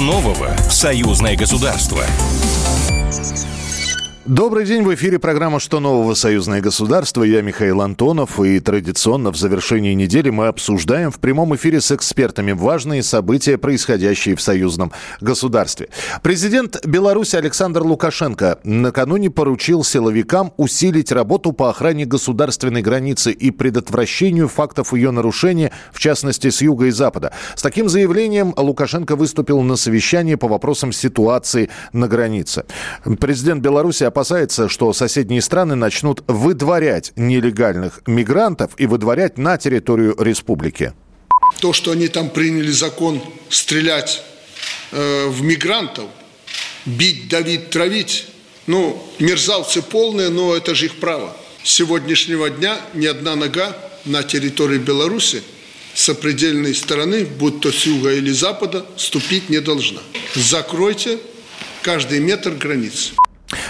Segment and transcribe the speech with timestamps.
[0.00, 2.04] Нового в союзное государство?
[4.26, 6.14] Добрый день, в эфире программа «Что нового?
[6.14, 7.22] Союзное государство».
[7.22, 12.50] Я Михаил Антонов, и традиционно в завершении недели мы обсуждаем в прямом эфире с экспертами
[12.50, 15.90] важные события, происходящие в союзном государстве.
[16.24, 24.48] Президент Беларуси Александр Лукашенко накануне поручил силовикам усилить работу по охране государственной границы и предотвращению
[24.48, 27.30] фактов ее нарушения, в частности, с юга и запада.
[27.54, 32.64] С таким заявлением Лукашенко выступил на совещании по вопросам ситуации на границе.
[33.20, 40.94] Президент Беларуси опасается, что соседние страны начнут выдворять нелегальных мигрантов и выдворять на территорию республики.
[41.60, 44.22] То, что они там приняли закон стрелять
[44.92, 46.06] э, в мигрантов,
[46.86, 48.28] бить, давить, травить,
[48.66, 51.36] ну, мерзавцы полные, но это же их право.
[51.62, 53.76] С сегодняшнего дня ни одна нога
[54.06, 55.42] на территории Беларуси
[55.94, 60.00] сопредельной стороны, будь то с юга или запада, ступить не должна.
[60.34, 61.18] Закройте
[61.82, 63.12] каждый метр границы.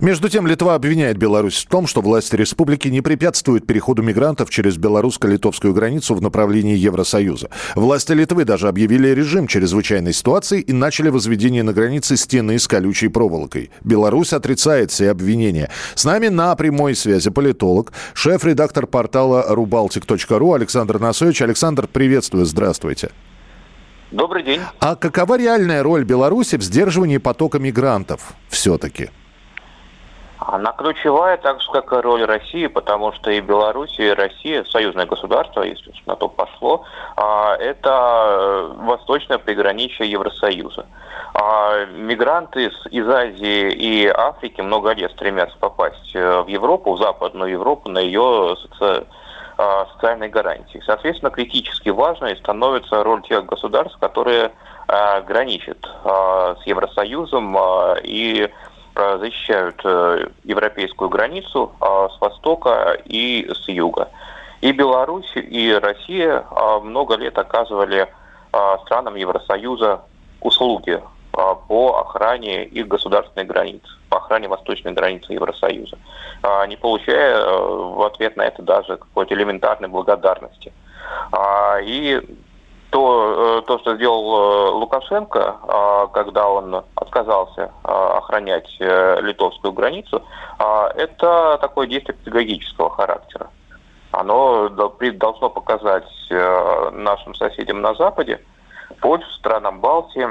[0.00, 4.78] Между тем, Литва обвиняет Беларусь в том, что власти республики не препятствуют переходу мигрантов через
[4.78, 7.50] белорусско-литовскую границу в направлении Евросоюза.
[7.74, 13.08] Власти Литвы даже объявили режим чрезвычайной ситуации и начали возведение на границе стены с колючей
[13.08, 13.70] проволокой.
[13.84, 15.70] Беларусь отрицает все обвинения.
[15.94, 21.42] С нами на прямой связи политолог, шеф-редактор портала rubaltic.ru Александр Насович.
[21.42, 23.10] Александр, приветствую, здравствуйте.
[24.10, 24.60] Добрый день.
[24.80, 29.10] А какова реальная роль Беларуси в сдерживании потока мигрантов все-таки?
[30.40, 35.04] Она ключевая, так же, как и роль России, потому что и Беларусь, и Россия, союзное
[35.04, 36.84] государство, если на то пошло,
[37.16, 40.86] а, это э, восточное приграничие Евросоюза.
[41.34, 47.50] А, мигранты из Азии и Африки много лет стремятся попасть э, в Европу, в Западную
[47.50, 48.56] Европу, на ее
[49.58, 50.82] а, социальные гарантии.
[50.86, 54.52] Соответственно, критически важной становится роль тех государств, которые
[54.88, 57.56] граничат с Евросоюзом
[58.02, 58.50] и
[58.94, 64.08] защищают э, европейскую границу а, с востока и с юга.
[64.60, 68.08] И Беларусь, и Россия а, много лет оказывали
[68.52, 70.02] а, странам Евросоюза
[70.40, 71.00] услуги
[71.32, 75.96] по охране их государственной границы, по охране восточной границы Евросоюза,
[76.66, 80.72] не получая э, в ответ на это даже какой-то элементарной благодарности.
[81.82, 82.20] И
[82.90, 89.72] то, э, то, что сделал э, Лукашенко, а, когда он отказался а, охранять э, литовскую
[89.72, 90.22] границу,
[90.58, 93.48] а, это такое действие педагогического характера.
[94.10, 98.44] Оно должно показать нашим соседям на Западе,
[99.00, 100.26] Польше, странам Балтии,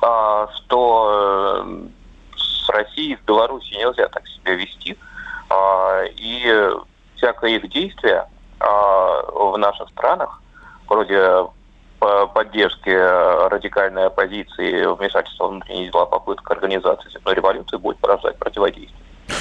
[0.00, 1.64] что
[2.36, 4.98] с Россией в Беларуси нельзя так себя вести.
[6.16, 6.70] И
[7.14, 8.26] всякое их действие
[8.58, 10.42] в наших странах,
[10.88, 11.46] вроде
[11.98, 12.90] поддержки
[13.48, 18.98] радикальной оппозиции, вмешательства в внутренние дела, попытка организации цветной революции будет порождать противодействие.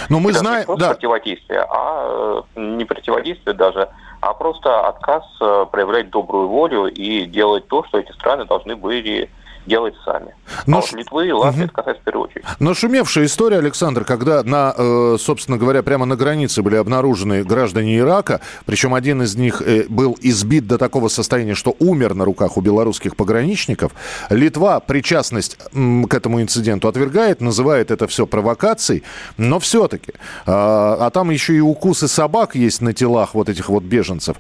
[0.10, 0.90] Но мы знаем, не да.
[0.90, 3.90] противодействие, а э, не противодействие даже,
[4.22, 9.30] а просто отказ э, проявлять добрую волю и делать то, что эти страны должны были
[9.68, 10.34] делать сами.
[10.66, 10.96] Но а ш...
[10.98, 11.66] Литвы и Латвии угу.
[11.66, 12.46] это касается в первую очередь.
[12.60, 17.98] Но шумевшая история, Александр, когда, на, э, собственно говоря, прямо на границе были обнаружены граждане
[18.00, 22.58] Ирака, причем один из них э, был избит до такого состояния, что умер на руках
[22.58, 23.92] у белорусских пограничников.
[24.30, 29.04] Литва причастность к этому инциденту отвергает, называет это все провокацией,
[29.38, 30.14] но все-таки.
[30.46, 34.38] А, а там еще и укусы собак есть на телах вот этих вот беженцев.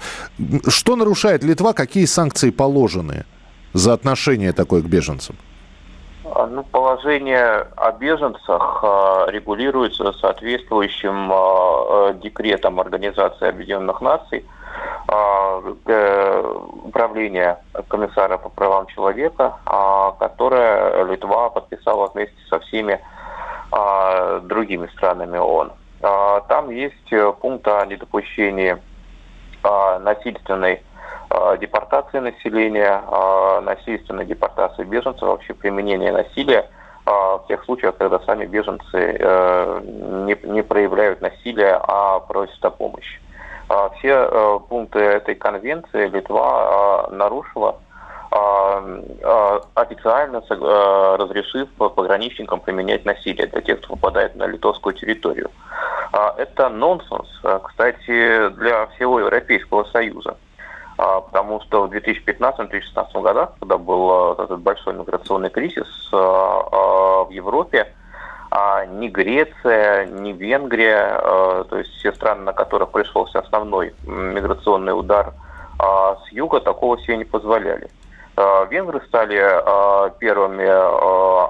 [0.67, 3.25] Что нарушает Литва, какие санкции положены?
[3.77, 5.35] За отношение такое к беженцам?
[6.25, 14.45] А, ну, положение о беженцах э, регулируется соответствующим э, декретом Организации Объединенных Наций,
[15.07, 22.99] э, управления комиссара по правам человека, э, которое Литва подписала вместе со всеми
[23.71, 25.71] э, другими странами ООН.
[26.01, 28.75] Э, там есть пункт о недопущении
[29.63, 30.96] э, насильственной Э,
[31.59, 36.69] депортации населения, э, насильственной депортации беженцев, вообще применение насилия
[37.05, 39.17] э, в тех случаях, когда сами беженцы
[40.25, 43.19] не, не проявляют насилия, а просят о помощи.
[43.97, 47.75] Все пункты этой конвенции Литва нарушила,
[49.75, 50.41] официально
[51.17, 55.51] разрешив пограничникам применять насилие для тех, кто попадает на литовскую территорию.
[56.37, 57.27] Это нонсенс,
[57.63, 60.37] кстати, для всего Европейского Союза.
[60.97, 67.29] А, потому что в 2015-2016 годах, когда был э, этот большой миграционный кризис э, в
[67.29, 67.93] Европе,
[68.49, 71.19] а ни Греция, ни Венгрия,
[71.69, 75.33] то есть все страны, на которых пришелся основной миграционный удар
[75.77, 77.89] с юга, такого себе не позволяли.
[78.69, 79.37] Венгры стали
[80.19, 80.65] первыми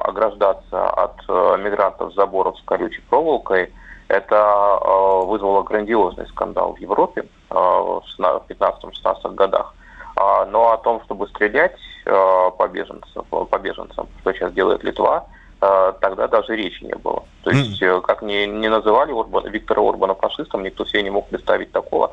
[0.10, 1.22] ограждаться от
[1.60, 3.72] мигрантов заборов с колючей проволокой.
[4.08, 4.80] Это
[5.26, 9.74] вызвало грандиозный скандал в Европе в 15-16 годах.
[10.16, 15.26] Но о том, чтобы стрелять по беженцам, по беженцам, что сейчас делает Литва,
[15.60, 17.24] тогда даже речи не было.
[17.44, 21.72] То есть, как ни, не называли Орбана, Виктора Орбана фашистом, никто себе не мог представить
[21.72, 22.12] такого,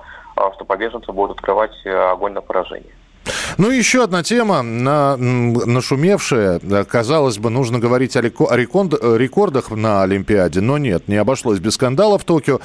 [0.54, 2.92] что по беженцам будут открывать огонь на поражение.
[3.58, 6.60] Ну, еще одна тема, на, нашумевшая.
[6.84, 12.24] Казалось бы, нужно говорить о рекордах на Олимпиаде, но нет, не обошлось без скандала в
[12.24, 12.60] Токио.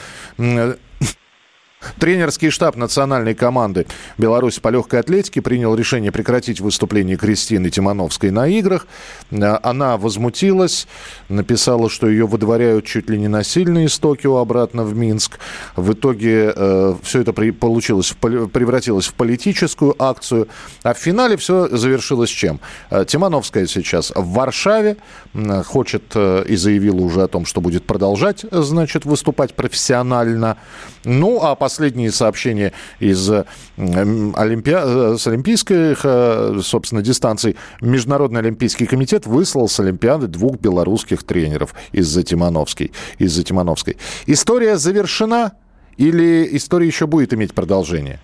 [1.98, 3.86] Тренерский штаб национальной команды
[4.18, 8.86] Беларуси по легкой атлетике принял решение прекратить выступление Кристины Тимановской на играх.
[9.32, 10.88] Э, она возмутилась,
[11.30, 15.40] написала, что ее выдворяют чуть ли не насильно из Токио обратно в Минск.
[15.78, 20.50] В итоге э, все это при, получилось, превратилось в политическую акцию.
[20.84, 22.60] А в финале все завершилось чем?
[22.90, 24.98] Э, Тимановская сейчас в Варшаве,
[25.34, 30.58] э, хочет э, и заявила уже о том, что будет продолжать, значит, выступать профессионально.
[31.06, 33.30] Ну, а последние сообщения из
[33.78, 34.72] Олимпи...
[34.76, 37.58] Э, с олимпийских, э, собственно, дистанций.
[37.80, 42.92] Международный олимпийский комитет выслал с Олимпиады двух белорусских тренеров из-за Тимановской.
[43.20, 43.98] Из-за Тимановской.
[44.26, 45.52] История завершена
[45.98, 48.18] или история еще будет иметь продолжение?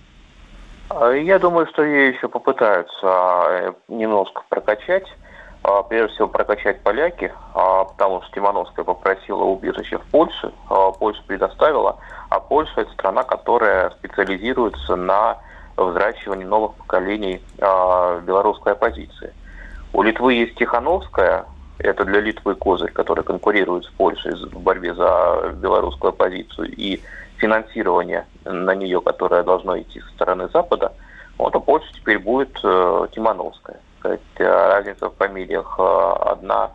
[0.88, 5.06] А, я думаю, что ее еще попытаются э, немножко прокачать.
[5.62, 10.52] А, прежде всего прокачать поляки, а, потому что Тимановская попросила убежище в Польше,
[10.98, 15.38] Польша предоставила, а Польша это страна, которая специализируется на
[15.76, 19.32] взращивании новых поколений а, белорусской оппозиции.
[19.92, 21.44] У Литвы есть Тихановская,
[21.78, 27.00] это для Литвы козырь, который конкурирует с Польшей в борьбе за белорусскую оппозицию и
[27.36, 30.92] финансирование на нее, которое должно идти со стороны Запада,
[31.36, 33.76] вот у Польши теперь будет э, Тимановская
[34.06, 36.70] сказать, разница в фамилиях э, одна,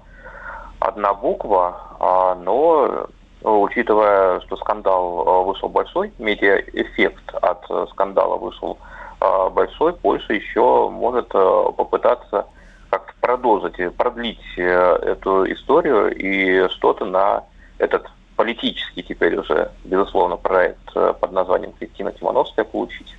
[0.80, 3.08] одна буква, а, но
[3.44, 8.78] учитывая, что скандал э, вышел большой, медиаэффект от скандала вышел
[9.20, 12.46] э, большой, Польша еще может попытаться
[12.90, 17.44] как-то продолжить, продлить эту историю и что-то на
[17.78, 18.06] этот
[18.36, 23.16] политический теперь уже, безусловно, проект под названием Кристина Тимановская получить.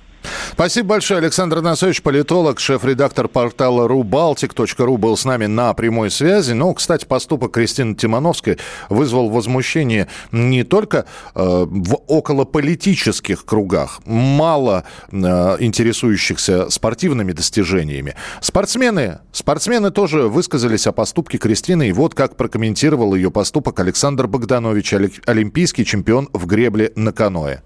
[0.53, 1.17] Спасибо большое.
[1.17, 6.53] Александр Анатольевич, политолог, шеф-редактор портала рубалтик.ру был с нами на прямой связи.
[6.53, 15.15] Ну, кстати, поступок Кристины Тимановской вызвал возмущение не только э, в околополитических кругах, мало э,
[15.59, 18.13] интересующихся спортивными достижениями.
[18.39, 21.89] Спортсмены, спортсмены тоже высказались о поступке Кристины.
[21.89, 24.93] И вот как прокомментировал ее поступок Александр Богданович,
[25.25, 27.61] олимпийский чемпион в гребле на каноэ.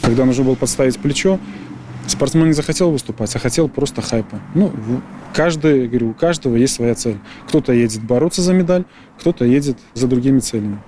[0.00, 1.40] Когда нужно было подставить плечо,
[2.08, 4.40] Спортсмен не захотел выступать, а хотел просто хайпа.
[4.54, 4.72] Ну,
[5.34, 7.18] каждый, говорю, у каждого есть своя цель.
[7.48, 8.84] Кто-то едет бороться за медаль,
[9.20, 10.80] кто-то едет за другими целями.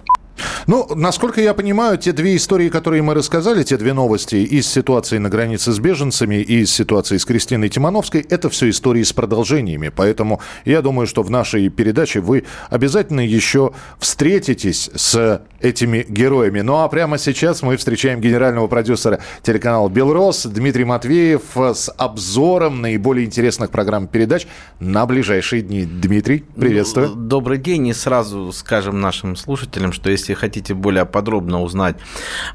[0.67, 5.19] Ну, насколько я понимаю, те две истории, которые мы рассказали, те две новости из ситуации
[5.19, 9.91] на границе с беженцами и из ситуации с Кристиной Тимановской, это все истории с продолжениями.
[9.95, 16.61] Поэтому я думаю, что в нашей передаче вы обязательно еще встретитесь с этими героями.
[16.61, 23.27] Ну а прямо сейчас мы встречаем генерального продюсера телеканала «Белрос» Дмитрий Матвеев с обзором наиболее
[23.27, 24.47] интересных программ передач
[24.79, 25.85] на ближайшие дни.
[25.85, 27.11] Дмитрий, приветствую.
[27.15, 27.89] Добрый день.
[27.89, 31.97] И сразу скажем нашим слушателям, что если хотите более подробно узнать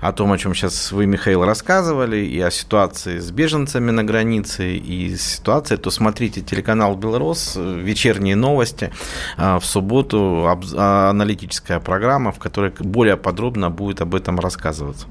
[0.01, 4.75] о том, о чем сейчас вы, Михаил, рассказывали, и о ситуации с беженцами на границе,
[4.75, 8.91] и ситуации, то смотрите телеканал «Белрос», вечерние новости.
[9.37, 15.07] А, в субботу а, аналитическая программа, в которой более подробно будет об этом рассказываться.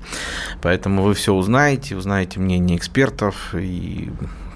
[0.63, 4.11] Поэтому вы все узнаете, узнаете мнение экспертов и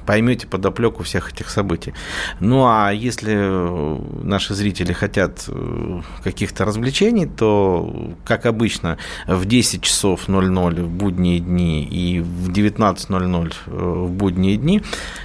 [0.08, 1.92] поймете подоплеку всех этих событий.
[2.40, 8.96] Ну а если э, наши зрители хотят э, каких-то развлечений, то, как обычно,
[9.26, 14.80] в 10 часов 00 в будние дни и в 19.00 э, в будние дни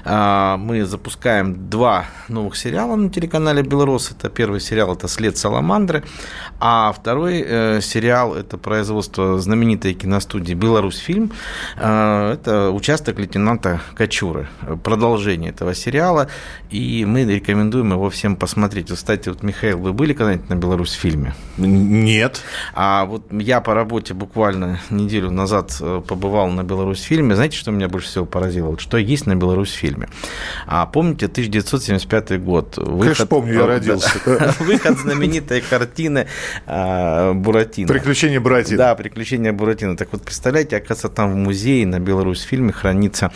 [0.05, 4.11] мы запускаем два новых сериала на телеканале «Белрос».
[4.11, 6.03] Это первый сериал– это «След Саламандры»,
[6.59, 11.31] а второй сериал– это производство знаменитой киностудии «Беларусь фильм».
[11.77, 16.27] Это участок лейтенанта Качуры продолжение этого сериала,
[16.69, 18.89] и мы рекомендуем его всем посмотреть.
[18.89, 21.33] Кстати, вот, Михаил, вы были когда-нибудь на Беларусь фильме?
[21.57, 22.41] Нет.
[22.73, 27.35] А вот я по работе буквально неделю назад э, побывал на Беларусь фильме.
[27.35, 28.69] Знаете, что меня больше всего поразило?
[28.69, 30.09] Вот что есть на Беларусь фильме?
[30.65, 32.77] А помните 1975 год?
[32.77, 34.19] Выход, Конечно, помню, я родился.
[34.59, 36.27] Выход знаменитой картины
[36.65, 37.87] а, Буратино.
[37.87, 38.77] Приключения Буратино.
[38.77, 39.97] Да, Приключения Буратино.
[39.97, 43.31] Так вот, представляете, оказывается, там в музее на Беларусь фильме хранится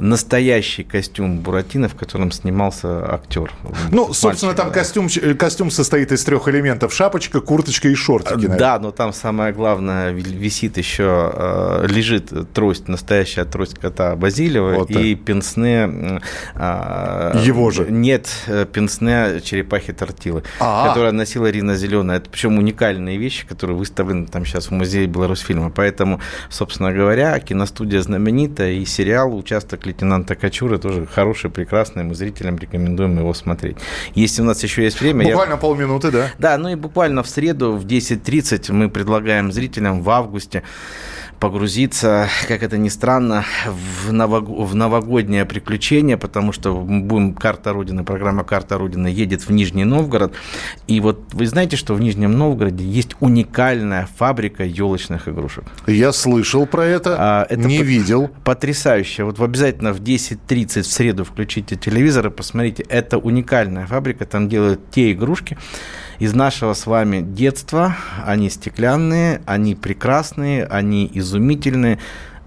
[0.00, 3.52] настоящий настоящий костюм Буратино, в котором снимался актер.
[3.90, 5.08] Ну, собственно, там костюм,
[5.38, 6.92] костюм состоит из трех элементов.
[6.92, 8.34] Шапочка, курточка и шортики.
[8.34, 8.58] Наверное.
[8.58, 14.90] Да, но там самое главное, висит еще, э, лежит трость, настоящая трость кота Базилева вот
[14.90, 16.20] и пенсне...
[16.54, 17.86] Э, Его же?
[17.90, 20.88] Нет, э, пенсне черепахи Тортилы, А-а-а.
[20.88, 22.18] которая носила Рина Зеленая.
[22.18, 25.70] Это причем уникальные вещи, которые выставлены там сейчас в музее Беларусьфильма.
[25.70, 26.20] Поэтому,
[26.50, 30.34] собственно говоря, киностудия знаменитая и сериал «Участок лейтенанта
[30.68, 32.04] Качуры» тоже хороший, прекрасный.
[32.04, 33.76] Мы зрителям рекомендуем его смотреть.
[34.14, 35.24] Если у нас еще есть время...
[35.24, 35.56] Буквально я...
[35.56, 36.30] полминуты, да?
[36.38, 40.62] Да, ну и буквально в среду в 10.30 мы предлагаем зрителям в августе
[41.40, 44.48] погрузиться, как это ни странно, в, новог...
[44.48, 50.34] в новогоднее приключение, потому что будем «Карта Родины», программа «Карта Родины» едет в Нижний Новгород.
[50.86, 55.64] И вот вы знаете, что в Нижнем Новгороде есть уникальная фабрика елочных игрушек?
[55.86, 58.30] Я слышал про это, а, это не видел.
[58.44, 59.24] Потрясающе.
[59.24, 62.84] Вот обязательно в 10.30 в среду включите телевизор и посмотрите.
[62.88, 65.56] Это уникальная фабрика, там делают те игрушки,
[66.18, 67.96] из нашего с вами детства.
[68.24, 71.98] Они стеклянные, они прекрасные, они изумительные.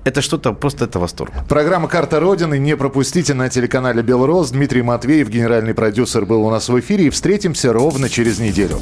[0.04, 1.32] Это что-то, просто это восторг.
[1.48, 2.58] Программа «Карта Родины».
[2.58, 4.50] Не пропустите на телеканале «Белрос».
[4.50, 7.08] Дмитрий Матвеев, генеральный продюсер, был у нас в эфире.
[7.08, 8.80] И встретимся ровно через неделю.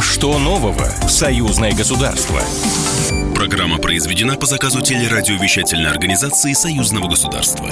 [0.00, 2.40] Что нового в «Союзное государство»?
[3.34, 7.68] Программа произведена по заказу телерадиовещательной организации Союзного государства.